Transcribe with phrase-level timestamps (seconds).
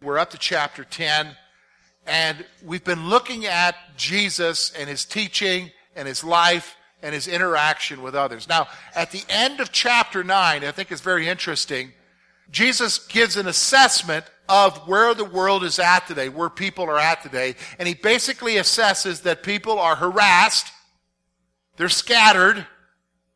[0.00, 1.34] We're up to chapter 10,
[2.06, 8.00] and we've been looking at Jesus and his teaching and his life and his interaction
[8.00, 8.48] with others.
[8.48, 11.90] Now, at the end of chapter 9, I think it's very interesting,
[12.52, 17.20] Jesus gives an assessment of where the world is at today, where people are at
[17.20, 20.68] today, and he basically assesses that people are harassed,
[21.76, 22.64] they're scattered,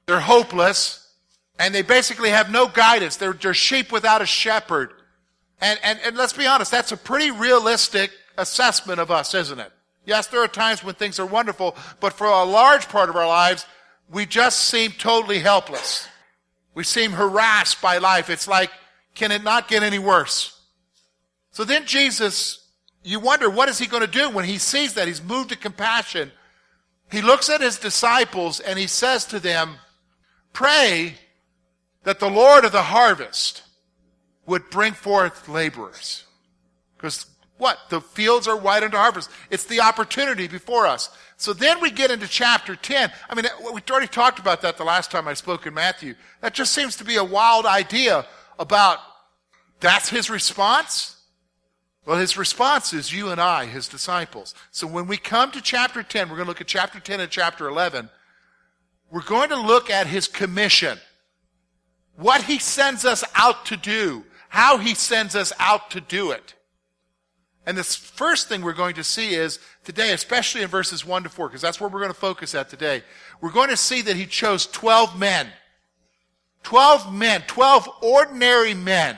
[0.07, 1.13] they're hopeless,
[1.59, 3.17] and they basically have no guidance.
[3.17, 4.93] They're, they're sheep without a shepherd.
[5.63, 9.73] And, and, and let's be honest, that's a pretty realistic assessment of us, isn't it?
[10.05, 13.29] Yes, there are times when things are wonderful, but for a large part of our
[13.29, 13.65] lives,
[14.11, 16.09] we just seem totally helpless.
[16.75, 18.29] We seem harassed by life.
[18.29, 18.71] It's like,
[19.15, 20.59] can it not get any worse?
[21.53, 22.67] So then Jesus,
[23.05, 25.07] you wonder, what is he going to do when he sees that?
[25.07, 26.33] He's moved to compassion.
[27.13, 29.77] He looks at his disciples and he says to them,
[30.53, 31.15] pray
[32.03, 33.63] that the Lord of the harvest
[34.47, 36.25] would bring forth laborers.
[36.97, 37.27] Because
[37.59, 37.79] what?
[37.91, 39.31] The fields are wide unto harvest.
[39.51, 41.11] It's the opportunity before us.
[41.37, 43.13] So then we get into chapter 10.
[43.29, 46.15] I mean, we already talked about that the last time I spoke in Matthew.
[46.41, 48.27] That just seems to be a wild idea
[48.59, 48.99] about
[49.81, 51.17] that's his response.
[52.05, 54.55] Well, his response is you and I, his disciples.
[54.71, 57.31] So when we come to chapter 10, we're going to look at chapter 10 and
[57.31, 58.09] chapter 11.
[59.11, 60.99] We're going to look at his commission.
[62.17, 66.55] What he sends us out to do how he sends us out to do it.
[67.65, 71.31] And the first thing we're going to see is today, especially in verses 1 to
[71.31, 73.03] 4, because that's where we're going to focus at today,
[73.41, 75.49] we're going to see that he chose 12 men.
[76.65, 79.17] 12 men, 12 ordinary men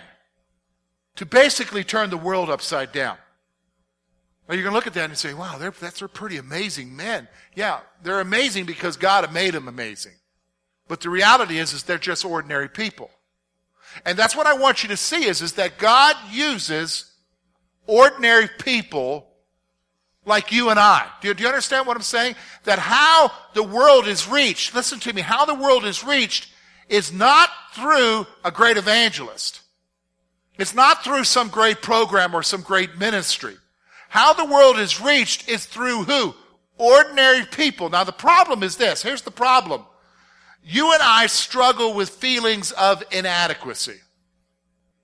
[1.16, 3.16] to basically turn the world upside down.
[4.46, 6.94] Well, you're going to look at that and say, wow, they're, that's are pretty amazing
[6.94, 7.26] men.
[7.56, 10.14] Yeah, they're amazing because God made them amazing.
[10.86, 13.10] But the reality is, is they're just ordinary people.
[14.04, 17.12] And that's what I want you to see is, is that God uses
[17.86, 19.26] ordinary people
[20.26, 21.06] like you and I.
[21.20, 22.34] Do you, do you understand what I'm saying?
[22.64, 26.50] That how the world is reached, listen to me, how the world is reached
[26.88, 29.60] is not through a great evangelist.
[30.58, 33.56] It's not through some great program or some great ministry.
[34.08, 36.34] How the world is reached is through who?
[36.78, 37.90] Ordinary people.
[37.90, 39.02] Now the problem is this.
[39.02, 39.84] Here's the problem
[40.64, 44.00] you and I struggle with feelings of inadequacy.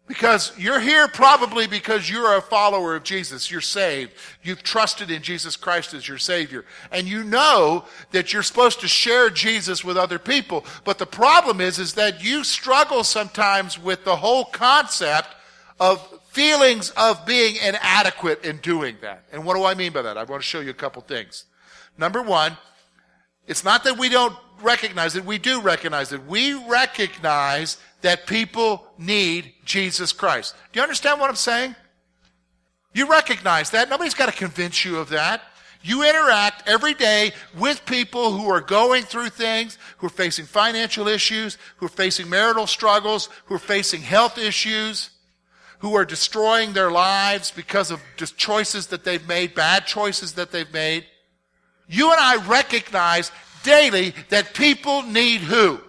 [0.06, 3.48] Because you're here probably because you're a follower of Jesus.
[3.48, 4.12] You're saved.
[4.42, 6.64] You've trusted in Jesus Christ as your Savior.
[6.90, 10.64] And you know that you're supposed to share Jesus with other people.
[10.82, 15.28] But the problem is, is that you struggle sometimes with the whole concept
[15.78, 16.00] of
[16.30, 19.22] feelings of being inadequate in doing that.
[19.32, 20.18] And what do I mean by that?
[20.18, 21.44] I want to show you a couple things.
[21.96, 22.56] Number one,
[23.46, 25.24] it's not that we don't recognize it.
[25.24, 26.26] We do recognize it.
[26.26, 30.54] We recognize that people need Jesus Christ.
[30.72, 31.74] Do you understand what I'm saying?
[32.92, 33.88] You recognize that.
[33.88, 35.42] Nobody's got to convince you of that.
[35.82, 41.08] You interact every day with people who are going through things, who are facing financial
[41.08, 45.10] issues, who are facing marital struggles, who are facing health issues,
[45.78, 48.02] who are destroying their lives because of
[48.36, 51.06] choices that they've made, bad choices that they've made.
[51.88, 53.32] You and I recognize
[53.62, 55.80] daily that people need who?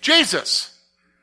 [0.00, 0.78] Jesus.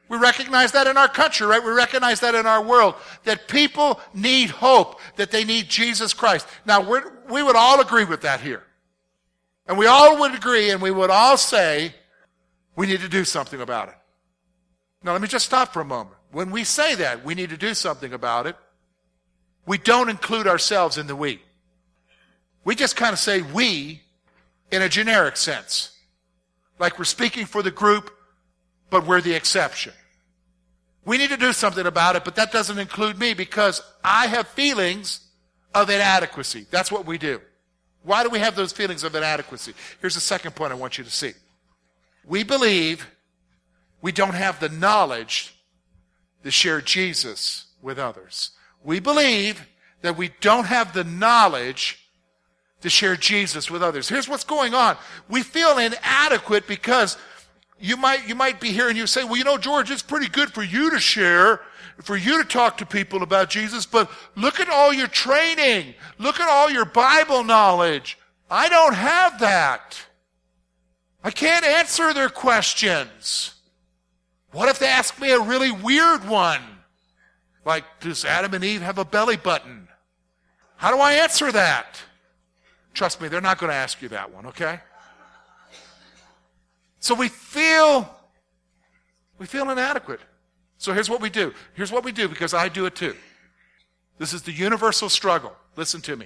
[0.09, 1.63] We recognize that in our country, right?
[1.63, 2.95] We recognize that in our world,
[3.25, 6.47] that people need hope, that they need Jesus Christ.
[6.66, 6.81] Now,
[7.29, 8.63] we would all agree with that here.
[9.67, 11.94] And we all would agree and we would all say,
[12.77, 13.95] we need to do something about it.
[15.03, 16.15] Now, let me just stop for a moment.
[16.31, 18.56] When we say that, we need to do something about it,
[19.65, 21.42] we don't include ourselves in the we.
[22.63, 24.01] We just kind of say we
[24.72, 25.92] in a generic sense.
[26.80, 28.12] Like we're speaking for the group,
[28.90, 29.94] but we're the exception.
[31.06, 34.48] We need to do something about it, but that doesn't include me because I have
[34.50, 35.22] feelings
[35.74, 36.66] of inadequacy.
[36.69, 37.42] That's what we do.
[38.04, 39.74] Why do we have those feelings of inadequacy?
[40.02, 41.34] Here's the second point I want you to see.
[42.25, 43.08] We believe
[44.02, 45.56] we don't have the knowledge
[46.44, 48.52] to share Jesus with others.
[48.84, 49.68] We believe
[50.02, 52.06] that we don't have the knowledge
[52.81, 54.07] to share Jesus with others.
[54.07, 54.97] Here's what's going on.
[55.29, 57.18] We feel inadequate because
[57.79, 60.29] you might, you might be here and you say, well, you know, George, it's pretty
[60.29, 61.62] good for you to share,
[62.01, 65.95] for you to talk to people about Jesus, but look at all your training.
[66.18, 68.18] Look at all your Bible knowledge.
[68.50, 69.97] I don't have that.
[71.23, 73.56] I can't answer their questions.
[74.51, 76.62] What if they ask me a really weird one?
[77.65, 79.88] Like, does Adam and Eve have a belly button?
[80.77, 82.01] How do I answer that?
[82.97, 84.79] Trust me, they're not going to ask you that one, okay?
[86.99, 88.09] So we feel
[89.38, 90.19] we feel inadequate.
[90.79, 91.53] So here's what we do.
[91.75, 93.15] Here's what we do because I do it too.
[94.17, 95.53] This is the universal struggle.
[95.75, 96.25] Listen to me.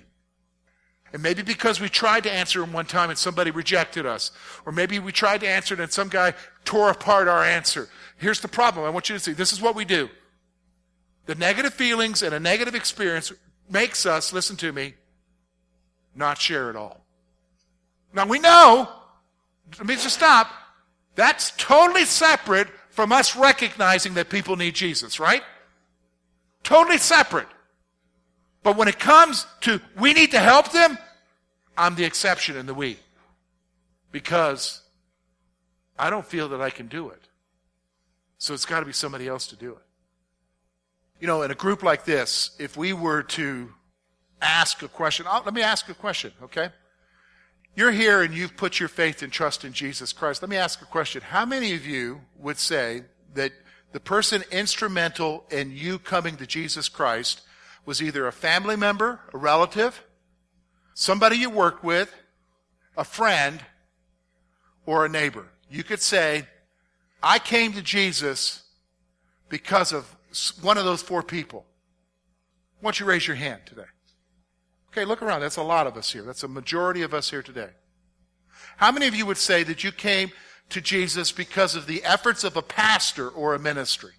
[1.11, 4.31] And maybe because we tried to answer him one time and somebody rejected us.
[4.65, 6.33] Or maybe we tried to answer it and some guy
[6.63, 7.89] tore apart our answer.
[8.15, 8.85] Here's the problem.
[8.85, 9.33] I want you to see.
[9.33, 10.09] This is what we do.
[11.25, 13.33] The negative feelings and a negative experience
[13.69, 14.93] makes us, listen to me,
[16.15, 17.01] not share at all.
[18.13, 18.89] Now we know,
[19.77, 20.51] let me just stop.
[21.15, 25.43] That's totally separate from us recognizing that people need Jesus, right?
[26.63, 27.47] Totally separate.
[28.63, 30.97] But when it comes to we need to help them,
[31.77, 32.97] I'm the exception in the we.
[34.11, 34.81] Because
[35.97, 37.27] I don't feel that I can do it.
[38.37, 39.83] So it's got to be somebody else to do it.
[41.19, 43.71] You know, in a group like this, if we were to
[44.41, 46.69] ask a question, I'll, let me ask a question, okay?
[47.75, 50.41] You're here and you've put your faith and trust in Jesus Christ.
[50.41, 51.21] Let me ask a question.
[51.21, 53.03] How many of you would say
[53.33, 53.53] that
[53.91, 57.41] the person instrumental in you coming to Jesus Christ
[57.85, 60.03] was either a family member, a relative,
[60.93, 62.13] somebody you worked with,
[62.97, 63.61] a friend,
[64.85, 65.47] or a neighbor.
[65.69, 66.47] You could say,
[67.23, 68.63] I came to Jesus
[69.49, 70.15] because of
[70.61, 71.65] one of those four people.
[72.79, 73.83] Why don't you raise your hand today?
[74.91, 75.41] Okay, look around.
[75.41, 76.23] That's a lot of us here.
[76.23, 77.69] That's a majority of us here today.
[78.77, 80.31] How many of you would say that you came
[80.69, 84.11] to Jesus because of the efforts of a pastor or a ministry?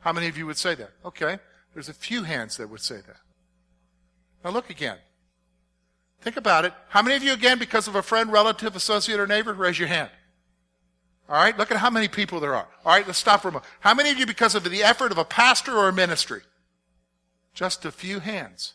[0.00, 0.90] How many of you would say that?
[1.04, 1.38] Okay.
[1.72, 3.16] There's a few hands that would say that.
[4.44, 4.98] Now look again.
[6.20, 6.74] Think about it.
[6.88, 9.54] How many of you, again, because of a friend, relative, associate, or neighbor?
[9.54, 10.10] Raise your hand.
[11.28, 12.68] All right, look at how many people there are.
[12.84, 13.70] All right, let's stop for a moment.
[13.80, 16.42] How many of you, because of the effort of a pastor or a ministry?
[17.54, 18.74] Just a few hands.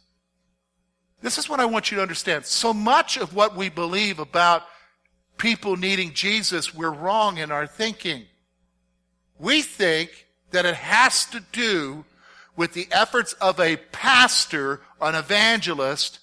[1.26, 2.46] This is what I want you to understand.
[2.46, 4.62] So much of what we believe about
[5.38, 8.26] people needing Jesus, we're wrong in our thinking.
[9.40, 12.06] We think that it has to do
[12.56, 16.20] with the efforts of a pastor, an evangelist,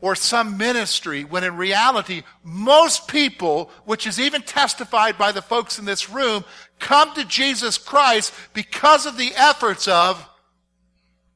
[0.00, 5.80] or some ministry, when in reality, most people, which is even testified by the folks
[5.80, 6.44] in this room,
[6.78, 10.24] come to Jesus Christ because of the efforts of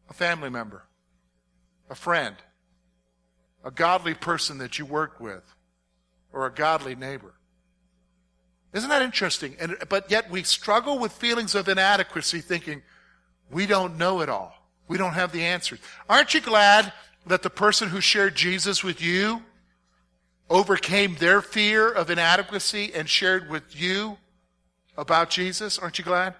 [0.09, 0.85] a family member,
[1.91, 2.37] a friend,
[3.69, 5.43] a godly person that you work with,
[6.33, 7.35] or a godly neighbor.
[8.73, 9.57] Isn't that interesting?
[9.61, 12.81] And, but yet we struggle with feelings of inadequacy thinking,
[13.51, 14.55] we don't know it all.
[14.89, 15.81] We don't have the answers.
[16.09, 16.95] Aren't you glad
[17.27, 19.43] that the person who shared Jesus with you
[20.49, 24.17] overcame their fear of inadequacy and shared with you
[24.97, 25.79] about Jesus?
[25.79, 26.35] Aren't you glad?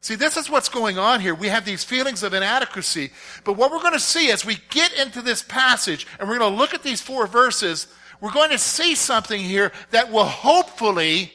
[0.00, 1.34] See, this is what's going on here.
[1.34, 3.10] We have these feelings of inadequacy.
[3.44, 6.52] But what we're going to see as we get into this passage and we're going
[6.52, 7.88] to look at these four verses,
[8.20, 11.32] we're going to see something here that will hopefully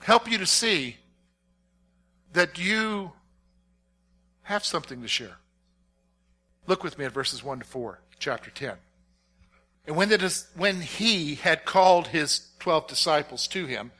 [0.00, 0.96] help you to see
[2.34, 3.12] that you
[4.42, 5.38] have something to share.
[6.66, 8.74] Look with me at verses 1 to 4, chapter 10.
[9.86, 13.92] And when, the, when he had called his 12 disciples to him,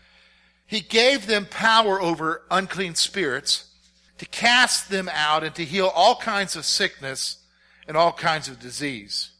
[0.66, 3.70] he gave them power over unclean spirits
[4.18, 7.38] to cast them out and to heal all kinds of sickness
[7.86, 9.30] and all kinds of disease.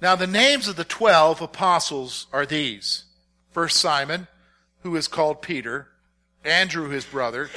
[0.00, 3.04] Now the names of the 12 apostles are these.
[3.52, 4.26] First Simon,
[4.82, 5.88] who is called Peter,
[6.44, 7.48] Andrew his brother,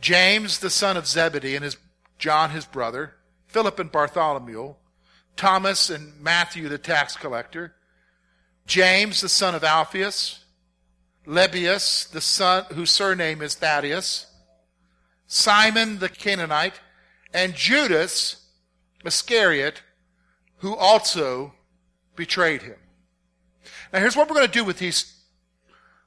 [0.00, 1.76] James, the son of Zebedee, and his,
[2.18, 3.14] John, his brother,
[3.46, 4.74] Philip and Bartholomew,
[5.36, 7.74] Thomas and Matthew, the tax collector,
[8.66, 10.44] James, the son of Alphaeus,
[11.26, 14.26] Lebbaeus, the son, whose surname is Thaddeus,
[15.26, 16.80] Simon the Canaanite,
[17.34, 18.46] and Judas
[19.04, 19.82] Iscariot,
[20.58, 21.52] who also
[22.14, 22.76] betrayed him.
[23.92, 25.16] Now here's what we're going to do with these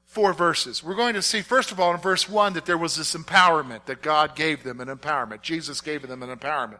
[0.05, 0.83] four verses.
[0.83, 3.85] We're going to see, first of all, in verse 1, that there was this empowerment,
[3.85, 5.41] that God gave them an empowerment.
[5.41, 6.79] Jesus gave them an empowerment.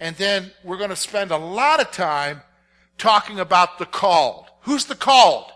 [0.00, 2.42] And then we're going to spend a lot of time
[2.96, 4.46] talking about the called.
[4.62, 5.50] Who's the called?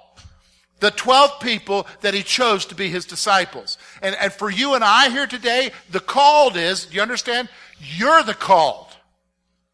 [0.80, 3.78] The 12 people that he chose to be his disciples.
[4.00, 7.48] And, and for you and I here today, the called is, do you understand?
[7.80, 8.86] You're the called.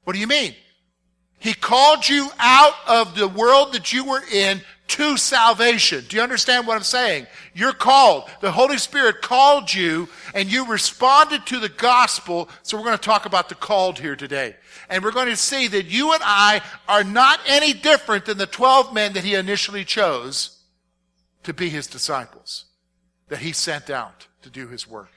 [0.04, 0.54] What do you mean?
[1.38, 6.04] He called you out of the world that you were in to salvation.
[6.08, 7.26] Do you understand what I'm saying?
[7.54, 8.24] You're called.
[8.40, 12.48] The Holy Spirit called you and you responded to the gospel.
[12.62, 14.56] So we're going to talk about the called here today.
[14.88, 18.46] And we're going to see that you and I are not any different than the
[18.46, 20.54] 12 men that he initially chose
[21.44, 22.66] to be his disciples,
[23.28, 25.10] that he sent out to do his work.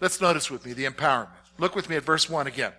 [0.00, 1.30] Let's notice with me the empowerment.
[1.58, 2.72] Look with me at verse 1 again.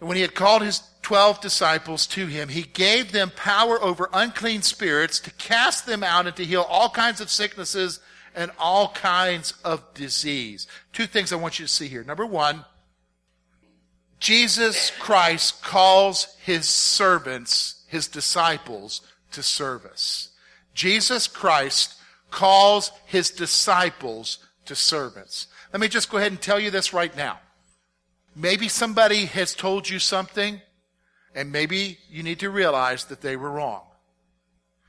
[0.00, 4.08] And when he had called his twelve disciples to him, he gave them power over
[4.12, 8.00] unclean spirits to cast them out and to heal all kinds of sicknesses
[8.34, 10.66] and all kinds of disease.
[10.92, 12.02] Two things I want you to see here.
[12.02, 12.64] Number one,
[14.18, 20.29] Jesus Christ calls his servants, his disciples, to service.
[20.80, 21.94] Jesus Christ
[22.30, 25.46] calls his disciples to servants.
[25.74, 27.38] Let me just go ahead and tell you this right now.
[28.34, 30.62] Maybe somebody has told you something,
[31.34, 33.82] and maybe you need to realize that they were wrong.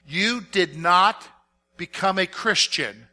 [0.08, 1.28] You did not
[1.76, 3.08] become a Christian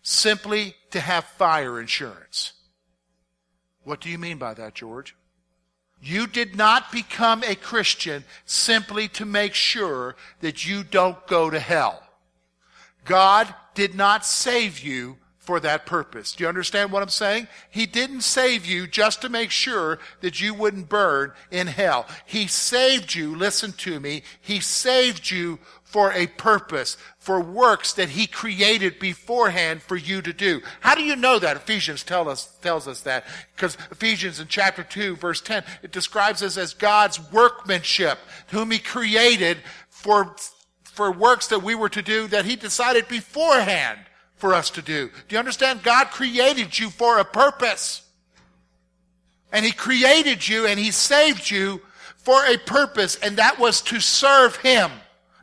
[0.00, 2.54] simply to have fire insurance.
[3.82, 5.14] What do you mean by that, George?
[6.00, 11.60] You did not become a Christian simply to make sure that you don't go to
[11.60, 12.02] hell.
[13.04, 16.34] God did not save you for that purpose.
[16.34, 17.48] Do you understand what I'm saying?
[17.70, 22.06] He didn't save you just to make sure that you wouldn't burn in hell.
[22.24, 25.58] He saved you, listen to me, He saved you
[25.90, 30.62] for a purpose, for works that He created beforehand for you to do.
[30.78, 31.56] How do you know that?
[31.56, 33.24] Ephesians tell us, tells us that.
[33.56, 38.20] Because Ephesians in chapter 2, verse 10, it describes us as God's workmanship,
[38.50, 40.36] whom He created for,
[40.84, 43.98] for works that we were to do that He decided beforehand
[44.36, 45.08] for us to do.
[45.26, 45.82] Do you understand?
[45.82, 48.02] God created you for a purpose.
[49.50, 51.80] And He created you and He saved you
[52.16, 54.92] for a purpose, and that was to serve Him.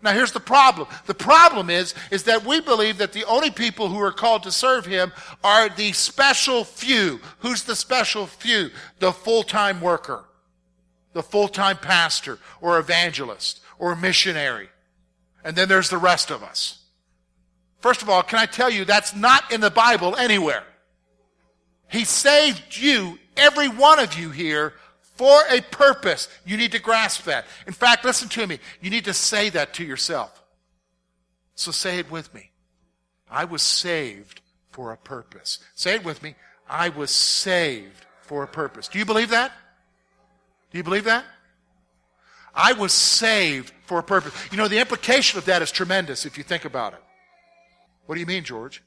[0.04, 0.88] Now here's the problem.
[1.06, 4.51] The problem is, is that we believe that the only people who are called to
[4.51, 5.12] serve Him
[5.44, 7.20] are the special few.
[7.39, 8.70] Who's the special few?
[9.00, 10.24] The full-time worker.
[11.13, 14.70] The full-time pastor or evangelist or missionary.
[15.44, 16.84] And then there's the rest of us.
[17.80, 20.63] First of all, can I tell you that's not in the Bible anywhere?
[21.89, 24.74] He saved you, every one of you here,
[25.17, 26.27] for a purpose.
[26.45, 27.45] You need to grasp that.
[27.65, 28.59] In fact, listen to me.
[28.81, 30.43] You need to say that to yourself.
[31.55, 32.51] So say it with me.
[33.29, 35.59] I was saved for a purpose.
[35.75, 36.36] Say it with me.
[36.69, 38.88] I was saved for a purpose.
[38.88, 39.51] Do you believe that?
[40.71, 41.25] Do you believe that?
[42.53, 44.33] I was saved for a purpose.
[44.51, 47.03] You know, the implication of that is tremendous if you think about it.
[48.05, 48.83] What do you mean, George?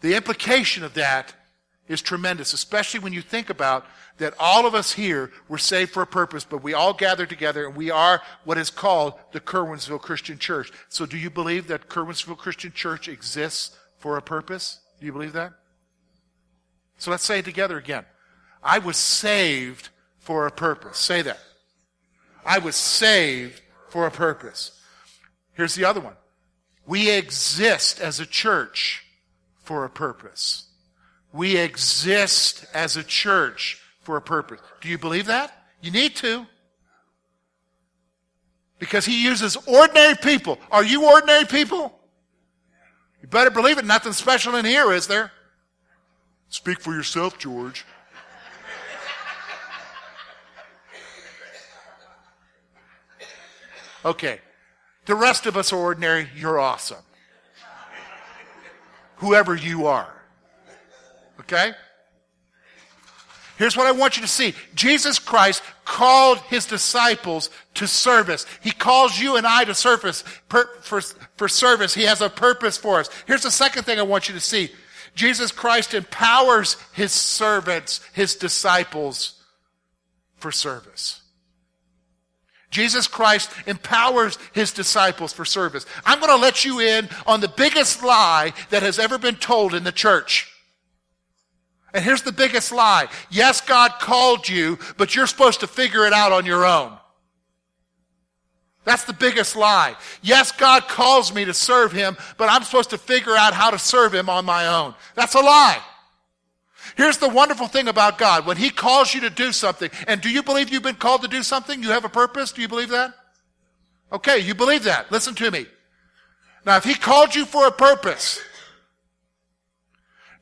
[0.00, 1.34] The implication of that
[1.88, 3.86] is tremendous, especially when you think about
[4.18, 7.66] that all of us here were saved for a purpose, but we all gathered together
[7.66, 10.70] and we are what is called the Curwensville Christian Church.
[10.88, 14.80] So do you believe that Curwensville Christian Church exists for a purpose?
[15.00, 15.52] Do you believe that?
[16.98, 18.04] So let's say it together again.
[18.62, 20.98] I was saved for a purpose.
[20.98, 21.38] Say that.
[22.44, 24.78] I was saved for a purpose.
[25.54, 26.16] Here's the other one.
[26.86, 29.04] We exist as a church
[29.62, 30.67] for a purpose.
[31.32, 34.60] We exist as a church for a purpose.
[34.80, 35.52] Do you believe that?
[35.80, 36.46] You need to.
[38.78, 40.58] Because he uses ordinary people.
[40.70, 41.98] Are you ordinary people?
[43.20, 43.84] You better believe it.
[43.84, 45.32] Nothing special in here, is there?
[46.48, 47.84] Speak for yourself, George.
[54.04, 54.40] Okay.
[55.06, 56.28] The rest of us are ordinary.
[56.36, 57.02] You're awesome.
[59.16, 60.17] Whoever you are.
[61.50, 61.72] Okay?
[63.56, 64.54] Here's what I want you to see.
[64.74, 68.46] Jesus Christ called his disciples to service.
[68.60, 71.00] He calls you and I to service, per, for,
[71.36, 71.94] for service.
[71.94, 73.10] He has a purpose for us.
[73.26, 74.70] Here's the second thing I want you to see.
[75.14, 79.42] Jesus Christ empowers his servants, his disciples,
[80.36, 81.22] for service.
[82.70, 85.86] Jesus Christ empowers his disciples for service.
[86.04, 89.74] I'm going to let you in on the biggest lie that has ever been told
[89.74, 90.52] in the church.
[91.94, 93.08] And here's the biggest lie.
[93.30, 96.96] Yes, God called you, but you're supposed to figure it out on your own.
[98.84, 99.96] That's the biggest lie.
[100.22, 103.78] Yes, God calls me to serve him, but I'm supposed to figure out how to
[103.78, 104.94] serve him on my own.
[105.14, 105.82] That's a lie.
[106.96, 108.46] Here's the wonderful thing about God.
[108.46, 111.28] When He calls you to do something, and do you believe you've been called to
[111.28, 111.82] do something?
[111.82, 112.52] You have a purpose?
[112.52, 113.14] Do you believe that?
[114.12, 115.12] Okay, you believe that.
[115.12, 115.66] Listen to me.
[116.64, 118.40] Now, if He called you for a purpose,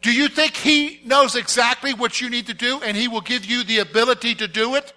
[0.06, 3.44] do you think He knows exactly what you need to do and He will give
[3.44, 4.92] you the ability to do it?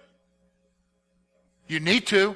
[1.68, 2.36] You need to.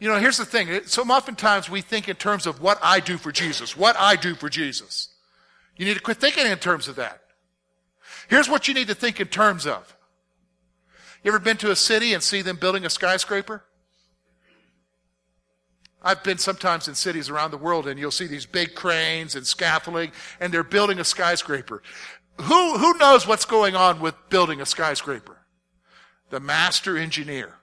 [0.00, 0.80] You know, here's the thing.
[0.86, 4.34] So oftentimes we think in terms of what I do for Jesus, what I do
[4.34, 5.08] for Jesus.
[5.76, 7.20] You need to quit thinking in terms of that.
[8.26, 9.94] Here's what you need to think in terms of.
[11.22, 13.62] You ever been to a city and see them building a skyscraper?
[16.04, 19.46] I've been sometimes in cities around the world and you'll see these big cranes and
[19.46, 21.82] scaffolding and they're building a skyscraper.
[22.42, 25.38] Who, who knows what's going on with building a skyscraper?
[26.28, 27.54] The master engineer.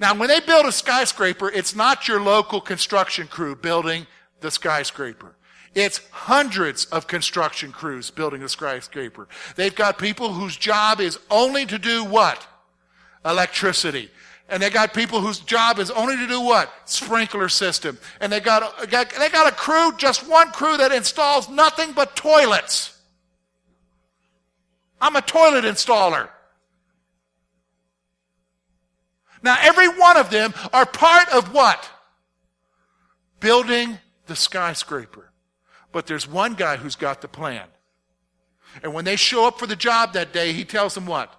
[0.00, 4.06] Now, when they build a skyscraper, it's not your local construction crew building
[4.40, 5.36] the skyscraper.
[5.74, 9.28] It's hundreds of construction crews building a skyscraper.
[9.56, 12.46] They've got people whose job is only to do what?
[13.24, 14.10] Electricity.
[14.48, 16.72] And they got people whose job is only to do what?
[16.86, 17.98] Sprinkler system.
[18.20, 22.16] And they got, got, they got a crew, just one crew that installs nothing but
[22.16, 22.98] toilets.
[25.00, 26.28] I'm a toilet installer.
[29.42, 31.88] Now, every one of them are part of what?
[33.40, 35.30] Building the skyscraper.
[35.92, 37.66] But there's one guy who's got the plan.
[38.82, 41.34] And when they show up for the job that day, he tells them what?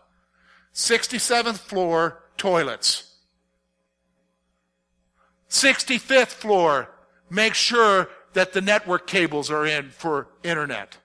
[0.74, 3.14] 67th floor toilets.
[5.50, 6.90] 65th floor,
[7.30, 10.98] make sure that the network cables are in for internet.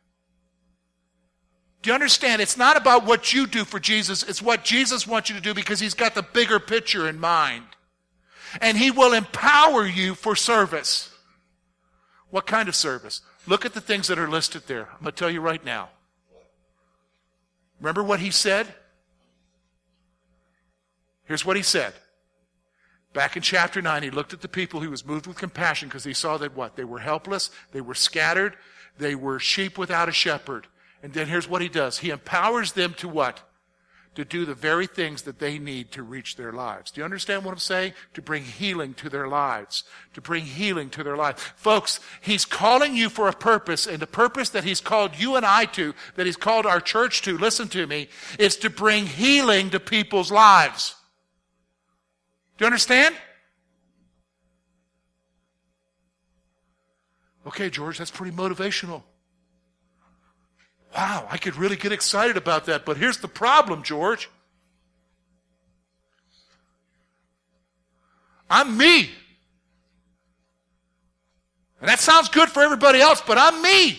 [1.83, 2.41] Do you understand?
[2.41, 5.53] It's not about what you do for Jesus, it's what Jesus wants you to do
[5.53, 7.64] because he's got the bigger picture in mind.
[8.61, 11.11] And he will empower you for service.
[12.31, 13.21] What kind of service?
[13.47, 14.88] Look at the things that are listed there.
[14.93, 15.91] I'm going to tell you right now.
[17.81, 18.67] Remember what he said?
[21.25, 21.95] Here's what he said.
[23.12, 24.81] Back in chapter 9, he looked at the people.
[24.81, 26.75] He was moved with compassion because he saw that what?
[26.75, 27.50] They were helpless.
[27.73, 28.57] They were scattered.
[28.99, 30.66] They were sheep without a shepherd.
[31.02, 31.99] And then here's what he does.
[31.99, 33.40] He empowers them to what?
[34.16, 36.90] To do the very things that they need to reach their lives.
[36.90, 37.95] Do you understand what I'm saying?
[38.14, 39.85] To bring healing to their lives.
[40.14, 41.43] To bring healing to their lives.
[41.57, 45.45] Folks, he's calling you for a purpose, and the purpose that he's called you and
[45.45, 48.08] I to, that he's called our church to, listen to me,
[48.39, 50.95] is to bring healing to people's lives.
[52.56, 53.14] Do you understand?
[57.47, 59.02] Okay, George, that's pretty motivational.
[60.97, 62.84] Wow, I could really get excited about that.
[62.84, 64.30] But here's the problem, George.
[68.49, 69.10] I'm me.
[71.80, 73.99] And that sounds good for everybody else, but I'm me.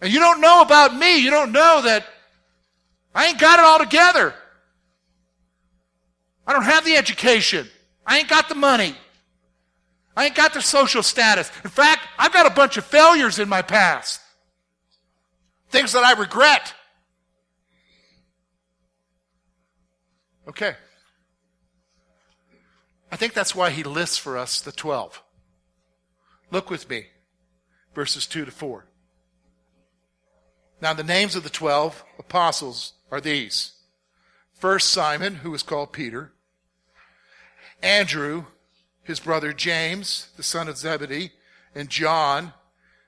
[0.00, 1.18] And you don't know about me.
[1.18, 2.04] You don't know that
[3.14, 4.34] I ain't got it all together.
[6.48, 7.68] I don't have the education.
[8.06, 8.94] I ain't got the money.
[10.16, 11.50] I ain't got the social status.
[11.62, 14.22] In fact, I've got a bunch of failures in my past.
[15.68, 16.72] Things that I regret.
[20.48, 20.74] Okay.
[23.12, 25.22] I think that's why he lists for us the 12.
[26.50, 27.08] Look with me,
[27.94, 28.86] verses 2 to 4.
[30.80, 33.72] Now, the names of the 12 apostles are these.
[34.54, 36.32] First, Simon, who is called Peter.
[37.82, 38.44] Andrew,
[39.02, 41.32] his brother James, the son of Zebedee,
[41.74, 42.52] and John,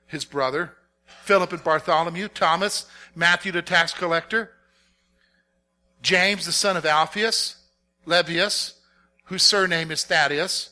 [0.07, 0.73] his brother.
[1.23, 4.51] Philip and Bartholomew, Thomas, Matthew the tax collector,
[6.01, 7.57] James the son of Alphaeus,
[8.05, 8.73] Lebbaeus,
[9.25, 10.71] whose surname is Thaddeus,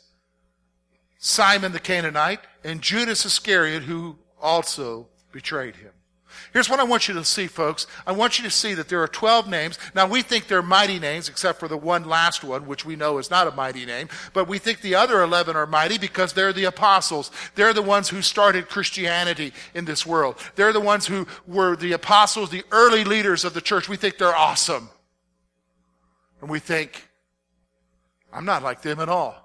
[1.20, 5.92] Simon the Canaanite, and Judas Iscariot, who also betrayed him.
[6.52, 7.86] Here's what I want you to see, folks.
[8.08, 9.78] I want you to see that there are 12 names.
[9.94, 13.20] Now, we think they're mighty names, except for the one last one, which we know
[13.20, 14.10] is not a mighty name.
[14.34, 17.30] But we think the other 11 are mighty because they're the apostles.
[17.54, 20.38] They're the ones who started Christianity in this world.
[20.56, 23.88] They're the ones who were the apostles, the early leaders of the church.
[23.88, 24.90] We think they're awesome.
[26.42, 27.10] And we think,
[28.34, 29.36] I'm not like them at all.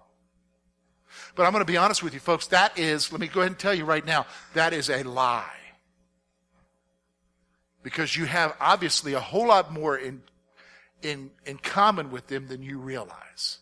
[1.35, 2.47] But I'm going to be honest with you, folks.
[2.47, 5.64] That is, let me go ahead and tell you right now, that is a lie
[7.85, 10.23] because you have obviously a whole lot more in,
[11.03, 13.59] in, in common with them than you realize.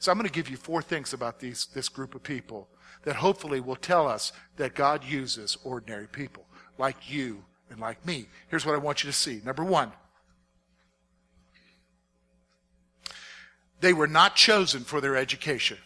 [0.00, 2.68] So I'm going to give you four things about these, this group of people
[3.04, 6.46] that hopefully will tell us that God uses ordinary people
[6.78, 8.26] like you and like me.
[8.48, 9.42] Here's what I want you to see.
[9.44, 9.92] Number one,
[13.80, 15.76] they were not chosen for their education.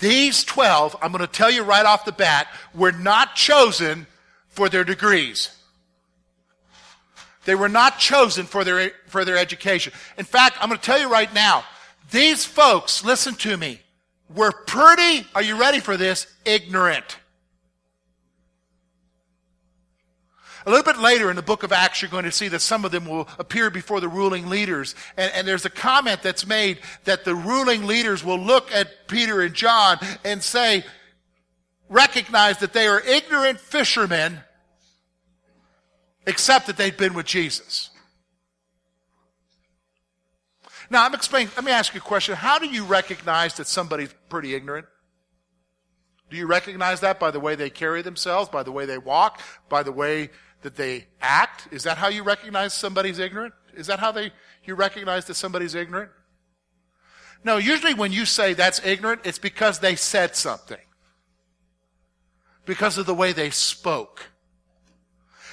[0.00, 4.06] These 12, I'm going to tell you right off the bat, were not chosen
[4.48, 5.50] for their degrees.
[7.44, 9.92] They were not chosen for their, for their education.
[10.18, 11.64] In fact, I'm going to tell you right now,
[12.10, 13.80] these folks, listen to me,
[14.34, 17.18] were pretty, are you ready for this, ignorant.
[20.66, 22.84] A little bit later in the book of Acts, you're going to see that some
[22.84, 24.94] of them will appear before the ruling leaders.
[25.16, 29.42] And, and, there's a comment that's made that the ruling leaders will look at Peter
[29.42, 30.84] and John and say,
[31.90, 34.40] recognize that they are ignorant fishermen,
[36.26, 37.90] except that they've been with Jesus.
[40.88, 42.36] Now, I'm explaining, let me ask you a question.
[42.36, 44.86] How do you recognize that somebody's pretty ignorant?
[46.30, 49.40] Do you recognize that by the way they carry themselves, by the way they walk,
[49.68, 50.30] by the way
[50.64, 51.68] that they act?
[51.70, 53.52] Is that how you recognize somebody's ignorant?
[53.74, 54.32] Is that how they,
[54.64, 56.10] you recognize that somebody's ignorant?
[57.44, 60.80] No, usually when you say that's ignorant, it's because they said something.
[62.64, 64.30] Because of the way they spoke.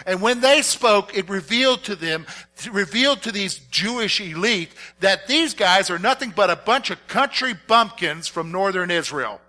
[0.05, 2.25] And when they spoke, it revealed to them,
[2.71, 4.71] revealed to these Jewish elite
[5.01, 9.41] that these guys are nothing but a bunch of country bumpkins from northern Israel.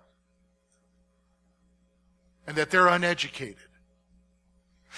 [2.48, 3.68] And that they're uneducated.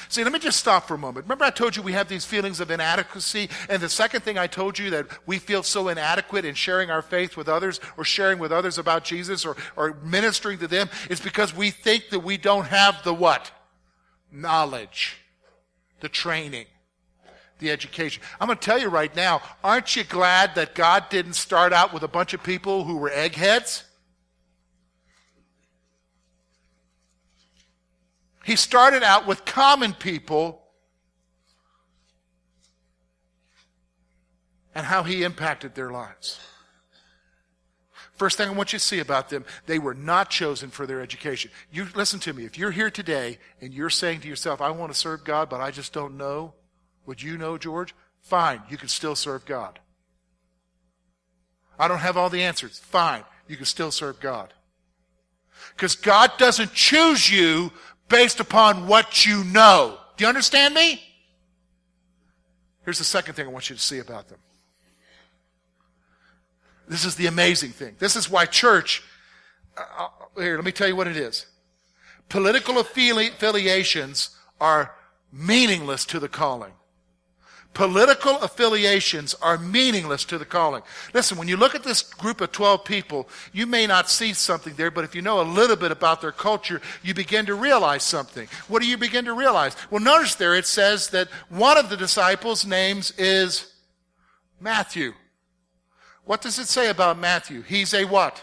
[0.08, 1.26] See, let me just stop for a moment.
[1.26, 3.48] Remember I told you we have these feelings of inadequacy?
[3.68, 7.02] And the second thing I told you that we feel so inadequate in sharing our
[7.02, 11.20] faith with others or sharing with others about Jesus or, or ministering to them is
[11.20, 13.50] because we think that we don't have the what?
[14.32, 15.18] Knowledge
[16.04, 16.66] the training,
[17.60, 18.22] the education.
[18.38, 21.94] I'm going to tell you right now, aren't you glad that God didn't start out
[21.94, 23.84] with a bunch of people who were eggheads?
[28.44, 30.62] He started out with common people
[34.74, 36.38] and how he impacted their lives.
[38.16, 41.00] First thing I want you to see about them, they were not chosen for their
[41.00, 41.50] education.
[41.72, 42.44] You listen to me.
[42.44, 45.60] If you're here today and you're saying to yourself, I want to serve God, but
[45.60, 46.54] I just don't know,
[47.06, 47.94] would you know, George?
[48.20, 49.80] Fine, you can still serve God.
[51.78, 52.78] I don't have all the answers.
[52.78, 54.52] Fine, you can still serve God.
[55.74, 57.72] Because God doesn't choose you
[58.08, 59.98] based upon what you know.
[60.16, 61.02] Do you understand me?
[62.84, 64.38] Here's the second thing I want you to see about them.
[66.86, 67.96] This is the amazing thing.
[67.98, 69.02] This is why church,
[69.76, 71.46] uh, uh, here, let me tell you what it is.
[72.28, 74.94] Political affili- affiliations are
[75.32, 76.72] meaningless to the calling.
[77.74, 80.82] Political affiliations are meaningless to the calling.
[81.12, 84.74] Listen, when you look at this group of 12 people, you may not see something
[84.74, 88.04] there, but if you know a little bit about their culture, you begin to realize
[88.04, 88.46] something.
[88.68, 89.76] What do you begin to realize?
[89.90, 93.72] Well, notice there it says that one of the disciples' names is
[94.60, 95.12] Matthew.
[96.24, 97.62] What does it say about Matthew?
[97.62, 98.40] He's a what?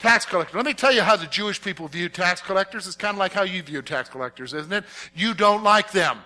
[0.00, 0.56] Tax collector.
[0.56, 2.88] Let me tell you how the Jewish people view tax collectors.
[2.88, 4.84] It's kind of like how you view tax collectors, isn't it?
[5.14, 6.18] You don't like them.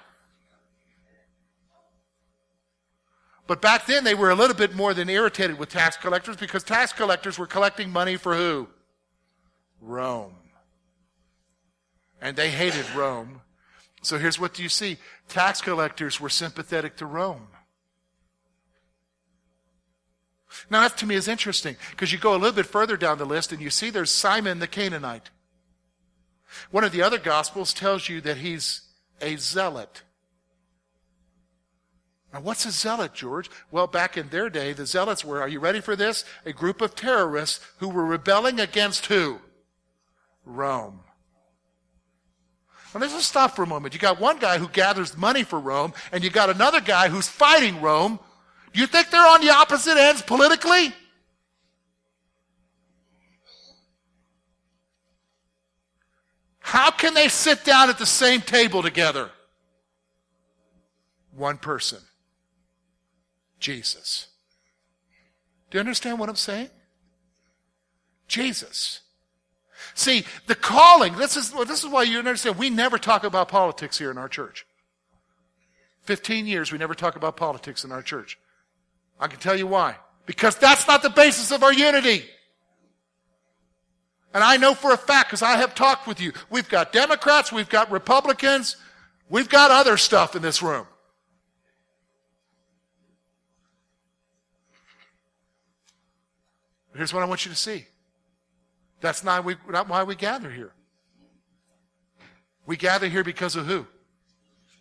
[3.48, 6.62] But back then they were a little bit more than irritated with tax collectors because
[6.62, 8.68] tax collectors were collecting money for who?
[9.80, 10.34] Rome.
[12.20, 13.40] And they hated Rome.
[14.02, 14.98] So here's what you see.
[15.28, 17.48] Tax collectors were sympathetic to Rome.
[20.70, 23.24] Now, that to me is interesting because you go a little bit further down the
[23.24, 25.30] list and you see there's Simon the Canaanite.
[26.70, 28.82] One of the other Gospels tells you that he's
[29.22, 30.02] a zealot.
[32.32, 33.50] Now, what's a zealot, George?
[33.70, 36.24] Well, back in their day, the zealots were, are you ready for this?
[36.44, 39.38] A group of terrorists who were rebelling against who?
[40.44, 41.00] Rome.
[42.94, 43.94] Now, let's just stop for a moment.
[43.94, 47.28] You got one guy who gathers money for Rome, and you got another guy who's
[47.28, 48.18] fighting Rome
[48.74, 50.92] Do you think they're on the opposite ends politically?
[56.60, 59.30] How can they sit down at the same table together?
[61.34, 62.00] One person
[63.58, 64.28] Jesus.
[65.70, 66.70] Do you understand what I'm saying?
[68.26, 69.00] Jesus.
[69.94, 73.98] See, the calling, this is, this is why you understand, we never talk about politics
[73.98, 74.66] here in our church.
[76.02, 78.38] 15 years, we never talk about politics in our church.
[79.20, 79.96] I can tell you why.
[80.26, 82.24] Because that's not the basis of our unity.
[84.34, 87.50] And I know for a fact, because I have talked with you, we've got Democrats,
[87.52, 88.76] we've got Republicans,
[89.28, 90.86] we've got other stuff in this room.
[96.98, 97.86] Here's what I want you to see.
[99.00, 100.72] That's not, we, not why we gather here.
[102.66, 103.86] We gather here because of who?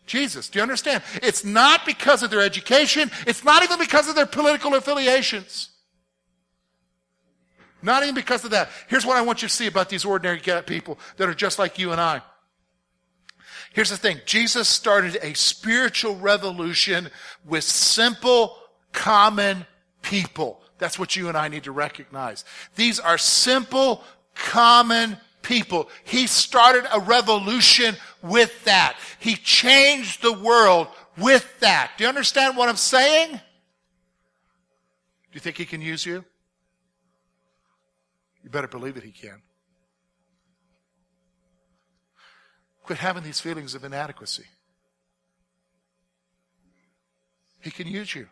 [0.07, 0.49] Jesus.
[0.49, 1.03] Do you understand?
[1.21, 3.11] It's not because of their education.
[3.27, 5.69] It's not even because of their political affiliations.
[7.83, 8.69] Not even because of that.
[8.87, 11.77] Here's what I want you to see about these ordinary people that are just like
[11.77, 12.23] you and I.
[13.73, 14.21] Here's the thing.
[14.25, 17.11] Jesus started a spiritual revolution
[17.45, 18.57] with simple,
[18.91, 19.67] common
[20.01, 20.63] people.
[20.77, 22.45] That's what you and I need to recognize.
[22.75, 24.03] These are simple,
[24.35, 25.89] common people.
[26.03, 28.97] He started a revolution with that.
[29.19, 30.87] He changed the world
[31.17, 31.91] with that.
[31.97, 33.31] Do you understand what I'm saying?
[33.31, 33.39] Do
[35.33, 36.23] you think he can use you?
[38.43, 39.41] You better believe it, he can.
[42.83, 44.45] Quit having these feelings of inadequacy.
[47.59, 48.27] He can use you.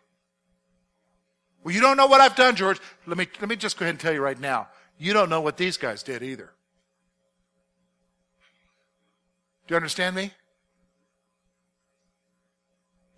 [1.65, 2.79] Well, you don't know what I've done, George.
[3.07, 4.67] Let me, let me just go ahead and tell you right now.
[4.99, 6.51] You don't know what these guys did either.
[9.65, 10.29] Do you understand me?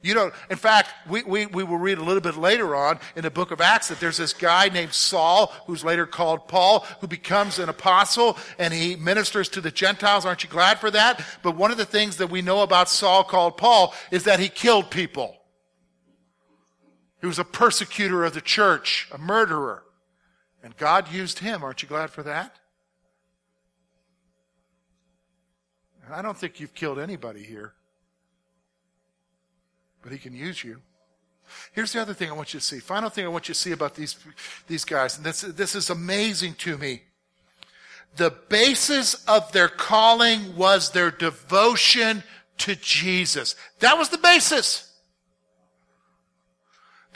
[0.02, 3.24] You don't, in fact, we, we, we will read a little bit later on in
[3.24, 7.08] the book of Acts that there's this guy named Saul, who's later called Paul, who
[7.08, 10.26] becomes an apostle and he ministers to the Gentiles.
[10.26, 11.22] Aren't you glad for that?
[11.44, 14.48] But one of the things that we know about Saul called Paul is that he
[14.48, 15.36] killed people.
[17.28, 19.84] He was a persecutor of the church, a murderer.
[20.64, 21.62] And God used him.
[21.62, 22.56] Aren't you glad for that?
[26.06, 27.74] And I don't think you've killed anybody here.
[30.02, 30.80] But he can use you.
[31.74, 32.80] Here's the other thing I want you to see.
[32.80, 34.16] Final thing I want you to see about these,
[34.68, 35.18] these guys.
[35.18, 37.02] And this, this is amazing to me.
[38.16, 42.24] The basis of their calling was their devotion
[42.60, 43.58] to Jesus.
[43.80, 44.87] That was the basis.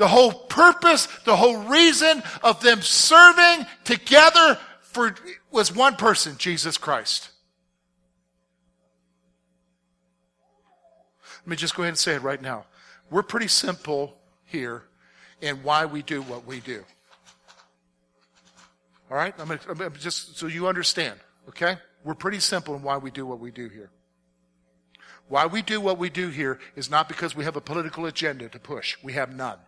[0.02, 5.14] The whole purpose, the whole reason of them serving together for,
[5.52, 7.30] was one person, Jesus Christ.
[11.42, 12.66] Let me just go ahead and say it right now.
[13.12, 14.86] We're pretty simple here
[15.40, 16.84] in why we do what we do.
[19.12, 19.36] All right?
[19.38, 21.78] I'm, gonna, I'm just so you understand, okay?
[22.04, 23.92] We're pretty simple in why we do what we do here.
[25.28, 28.50] Why we do what we do here is not because we have a political agenda
[28.50, 28.98] to push.
[29.04, 29.60] We have none.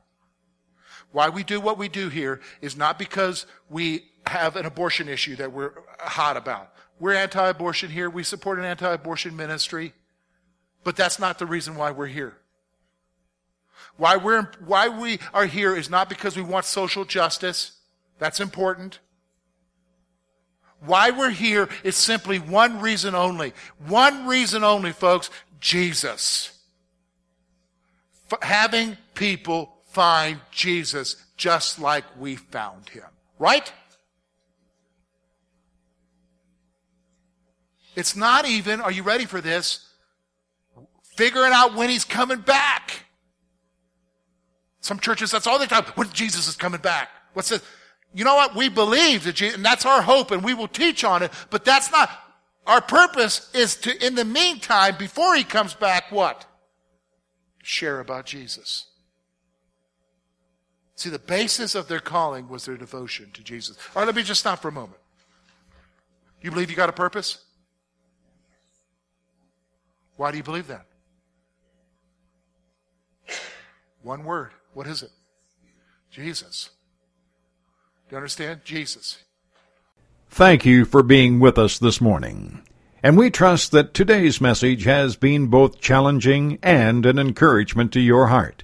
[1.14, 5.36] Why we do what we do here is not because we have an abortion issue
[5.38, 6.74] that we're hot about.
[7.00, 8.10] We're anti abortion here.
[8.10, 9.94] We support an anti abortion ministry.
[10.84, 12.36] But that's not the reason why we're here.
[13.96, 17.74] Why, we're, why we are here is not because we want social justice.
[18.18, 19.00] That's important.
[20.80, 23.54] Why we're here is simply one reason only.
[23.88, 26.60] One reason only, folks Jesus.
[28.32, 33.06] F- having people find Jesus just like we found him.
[33.40, 33.72] Right?
[37.96, 39.88] It's not even, are you ready for this?
[41.16, 43.06] Figuring out when he's coming back.
[44.82, 47.10] Some churches, that's all they talk When Jesus is coming back.
[47.34, 47.62] What's this?
[48.16, 48.56] You know what?
[48.56, 51.64] We believe that Jesus, and that's our hope and we will teach on it, but
[51.66, 52.10] that's not,
[52.66, 56.46] our purpose is to, in the meantime, before he comes back, what?
[57.62, 58.88] Share about Jesus.
[60.96, 63.78] See, the basis of their calling was their devotion to Jesus.
[63.96, 65.00] All right, let me just stop for a moment.
[66.42, 67.44] You believe you got a purpose?
[70.18, 70.86] Why do you believe that?
[74.04, 74.52] One word.
[74.74, 75.12] What is it?
[76.12, 76.70] Jesus.
[78.08, 78.62] Do you understand?
[78.64, 79.24] Jesus.
[80.30, 82.62] Thank you for being with us this morning.
[83.02, 88.28] And we trust that today's message has been both challenging and an encouragement to your
[88.28, 88.64] heart.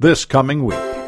[0.00, 0.99] this coming week.